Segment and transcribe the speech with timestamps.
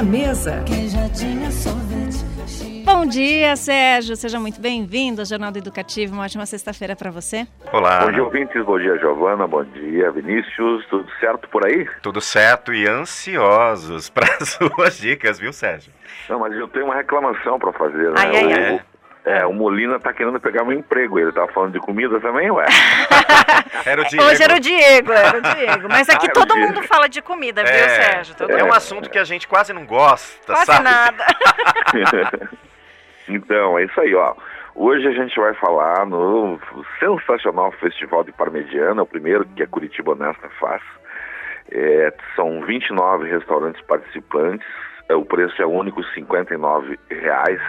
[0.00, 0.64] na mesa.
[2.84, 4.16] Bom dia, Sérgio.
[4.16, 6.14] Seja muito bem-vindo ao Jornal do Educativo.
[6.14, 7.46] Uma ótima sexta-feira para você.
[7.70, 8.06] Olá.
[8.06, 8.64] Bom dia, ouvintes.
[8.64, 9.46] Bom dia, Giovana.
[9.46, 10.86] Bom dia, Vinícius.
[10.88, 11.86] Tudo certo por aí?
[12.02, 15.92] Tudo certo e ansiosos para as suas dicas, viu, Sérgio?
[16.30, 18.10] Não, mas eu tenho uma reclamação para fazer.
[18.10, 18.14] Né?
[18.16, 18.80] Ai, ai, o, ai.
[19.24, 21.18] É, o Molina tá querendo pegar meu emprego.
[21.18, 22.66] Ele tava falando de comida também, ué?
[23.84, 24.24] Era o Diego.
[24.24, 25.88] Hoje era o Diego, era o Diego.
[25.88, 28.34] Mas aqui Ah, todo mundo fala de comida, viu, É, Sérgio?
[28.34, 28.70] Todo é mundo.
[28.70, 30.84] um assunto que a gente quase não gosta, Quase sabe?
[30.84, 31.24] nada.
[33.28, 34.34] então, é isso aí, ó.
[34.74, 36.58] Hoje a gente vai falar no
[36.98, 40.82] sensacional Festival de Parmegiana, o primeiro que a Curitiba Honesta faz.
[41.72, 44.66] É, são 29 restaurantes participantes,
[45.08, 47.60] é, o preço é único, 59 reais.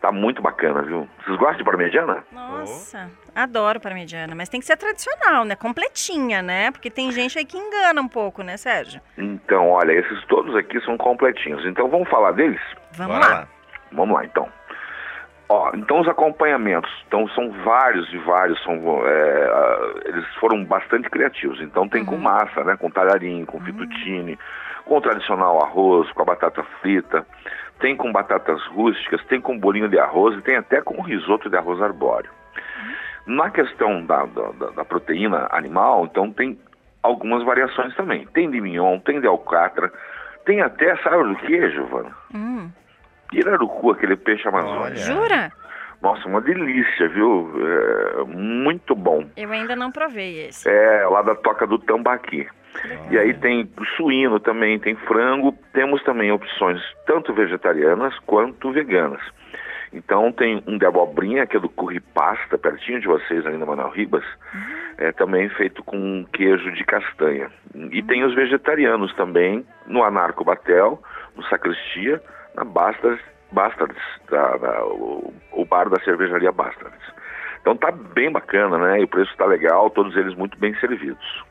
[0.00, 1.06] Tá muito bacana, viu?
[1.22, 2.24] Vocês gostam de Parmegiana?
[2.32, 5.54] Nossa, adoro parmegiana, mas tem que ser tradicional, né?
[5.54, 6.70] Completinha, né?
[6.70, 9.00] Porque tem gente aí que engana um pouco, né, Sérgio?
[9.18, 11.66] Então, olha, esses todos aqui são completinhos.
[11.66, 12.60] Então vamos falar deles?
[12.92, 13.40] Vamos Bora lá.
[13.40, 13.48] lá.
[13.92, 14.48] Vamos lá, então.
[15.52, 18.72] Ó, então os acompanhamentos, então são vários e vários, são,
[19.04, 19.50] é,
[20.04, 21.60] eles foram bastante criativos.
[21.60, 24.38] Então tem com massa, né, com talharim, com fettuccine,
[24.84, 27.26] com o tradicional arroz, com a batata frita,
[27.80, 31.56] tem com batatas rústicas, tem com bolinho de arroz e tem até com risoto de
[31.56, 32.30] arroz arbóreo.
[33.26, 36.56] Na questão da, da, da- da proteína animal, então tem
[37.02, 38.24] algumas variações também.
[38.34, 39.90] Tem de mignon, tem de alcatra,
[40.44, 42.10] tem até, sabe do que, Giovana?
[42.34, 42.70] Hum,
[43.30, 44.98] Pirarucu, aquele peixe amazônico.
[44.98, 45.52] Jura?
[46.02, 47.52] Nossa, uma delícia, viu?
[47.56, 49.28] É, muito bom.
[49.36, 50.68] Eu ainda não provei esse.
[50.68, 52.46] É lá da toca do Tambaqui.
[53.10, 55.52] E aí tem suíno também, tem frango.
[55.72, 59.20] Temos também opções tanto vegetarianas quanto veganas.
[59.92, 63.66] Então tem um de abobrinha, que é do Curry Pasta, pertinho de vocês ali na
[63.66, 64.24] Manuel Ribas.
[64.96, 67.50] É também feito com queijo de castanha.
[67.90, 71.02] E tem os vegetarianos também, no Anarco Batel,
[71.36, 72.22] no Sacristia,
[72.54, 77.00] na Bastards, Bastards da- da- o, o bar da cervejaria Bastards.
[77.60, 79.00] Então tá bem bacana, né?
[79.00, 81.44] E o preço tá legal, todos eles muito bem servidos.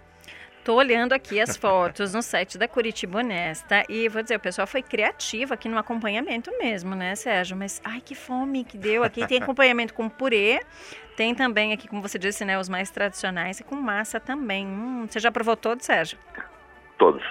[0.64, 4.68] Tô olhando aqui as fotos no site da Curitiba Honesta e vou dizer, o pessoal
[4.68, 7.56] foi criativo aqui no acompanhamento mesmo, né, Sérgio?
[7.58, 9.04] Mas, ai, que fome que deu.
[9.04, 10.60] Aqui tem acompanhamento com purê,
[11.16, 14.68] tem também aqui, como você disse, né, os mais tradicionais e com massa também.
[14.68, 16.20] Hum, você já provou todos, Sérgio?
[16.98, 17.24] Todos.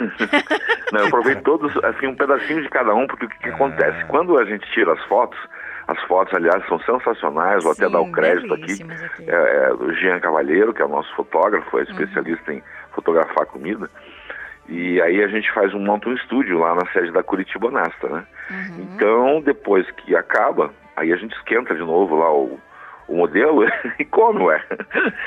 [0.92, 4.04] Não, eu provei todos, assim, um pedacinho de cada um, porque o que, que acontece?
[4.06, 5.38] Quando a gente tira as fotos,
[5.86, 8.82] as fotos, aliás, são sensacionais, vou até Sim, dar o crédito aqui.
[8.82, 9.30] aqui.
[9.30, 13.90] É, é do Jean Cavalheiro, que é o nosso fotógrafo, é especialista em fotografar comida.
[14.68, 18.08] E aí a gente faz um monta um estúdio lá na sede da Curitiba Honesta,
[18.08, 18.26] né?
[18.50, 18.88] Uhum.
[18.94, 22.60] Então, depois que acaba, aí a gente esquenta de novo lá o,
[23.08, 23.64] o modelo
[23.98, 24.62] e come, ué.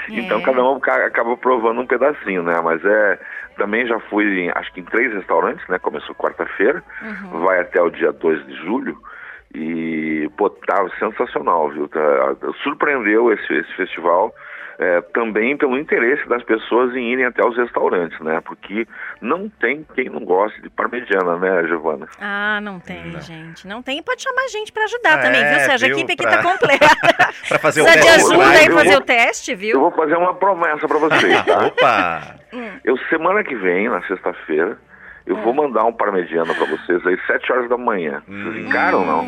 [0.10, 0.42] Então É.
[0.44, 2.60] cada um ca- acaba provando um pedacinho, né?
[2.64, 3.20] Mas é.
[3.58, 5.78] Também já fui, em, acho que em três restaurantes, né?
[5.78, 7.42] Começou quarta-feira, Uhum.
[7.42, 8.98] vai até o dia 2 de julho.
[9.54, 11.88] E, pô, tá sensacional, viu?
[11.88, 14.34] Tá- surpreendeu esse, esse festival.
[14.80, 18.42] é, também pelo interesse das pessoas em irem até os restaurantes, né?
[18.44, 18.88] Porque
[19.22, 22.08] não tem quem não goste de parmegiana, né, Giovana?
[22.20, 23.68] Ah, não tem, gente.
[23.68, 24.00] Não tem.
[24.00, 25.88] E pode chamar a gente para ajudar também, viu, É, Sérgio?
[25.88, 26.88] A equipe aqui Pra- tá completa.
[27.48, 28.60] Pra fazer o Precisa de teste ajuda drive.
[28.60, 29.80] aí eu fazer vou- o teste, Eu viu?
[29.82, 31.66] vou fazer uma promessa pra vocês, tá?
[31.68, 32.36] Opa!
[32.84, 34.80] Eu, semana que vem, na sexta-feira,
[35.26, 38.22] eu vou mandar um parmegiana pra vocês às 7 horas da manhã.
[38.28, 39.26] Vocês encaram ou não?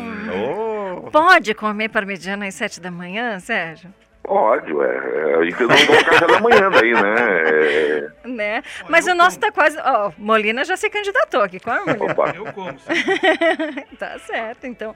[1.06, 3.90] Oh, Pode comer parmegiana às sete da manhã, Sérgio?
[4.24, 4.88] Pode, ué.
[4.88, 7.14] É, A gente não dá o café da manhã daí, né?
[7.44, 8.62] É, Né?
[8.88, 9.76] Mas o nosso tá quase.
[9.78, 12.10] Ó, Molina já se candidatou aqui, claro, Molina.
[12.10, 12.32] opa.
[12.34, 12.88] Eu como, sim.
[13.98, 14.94] tá certo, então.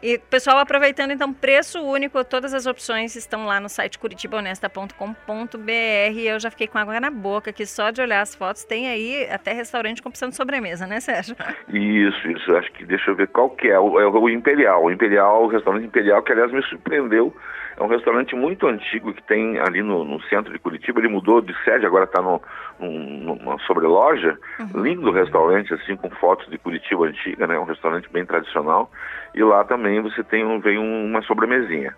[0.00, 6.16] E pessoal, aproveitando então, preço único, todas as opções estão lá no site curitibahonesta.com.br.
[6.16, 8.64] Eu já fiquei com água na boca aqui só de olhar as fotos.
[8.64, 11.34] Tem aí até restaurante com opção de sobremesa, né, Sérgio?
[11.68, 12.56] Isso, isso.
[12.56, 13.78] Acho que deixa eu ver qual que é.
[13.78, 14.84] O, é o Imperial.
[14.84, 17.34] O Imperial, o restaurante Imperial, que aliás me surpreendeu.
[17.76, 21.00] É um restaurante muito antigo que tem ali no, no centro de Curitiba.
[21.00, 22.40] Ele mudou de sede, agora está num-
[22.80, 24.38] numa sobreloja.
[24.74, 27.58] Lindo restaurante, assim, com fotos de Curitiba antiga, né?
[27.58, 28.90] Um restaurante bem tradicional.
[29.34, 31.94] E lá também você tem um, vem um- uma sobremesinha.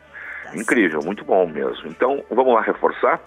[0.55, 1.88] Incrível, muito bom mesmo.
[1.88, 3.20] Então, vamos lá reforçar.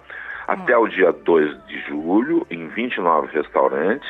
[0.46, 4.08] Até o dia 2 de julho, em 29 restaurantes.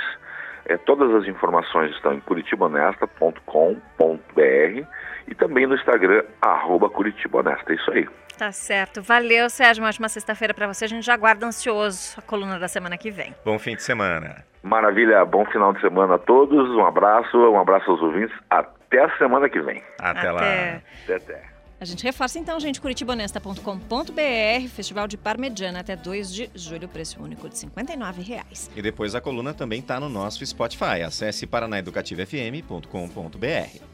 [0.66, 4.86] É, todas as informações estão em curitibahonesta.com.br
[5.26, 7.72] e também no Instagram, arroba Curitiba Honesta.
[7.72, 8.08] É isso aí.
[8.36, 9.02] Tá certo.
[9.02, 9.82] Valeu, Sérgio.
[9.82, 10.86] Uma ótima sexta-feira pra você.
[10.86, 13.34] A gente já aguarda ansioso a coluna da semana que vem.
[13.44, 14.44] bom fim de semana.
[14.62, 16.70] Maravilha, bom final de semana a todos.
[16.70, 18.34] Um abraço, um abraço aos ouvintes.
[18.50, 19.82] Até a semana que vem.
[20.00, 20.40] Até, lá.
[20.40, 20.82] Até.
[21.04, 21.53] Até, até.
[21.80, 27.48] A gente reforça então, gente, curitibonesta.com.br, Festival de Parmegiana até 2 de julho, preço único
[27.48, 28.70] de 59 reais.
[28.74, 31.02] E depois a coluna também está no nosso Spotify.
[31.04, 33.93] Acesse paranaeducativofm.com.br.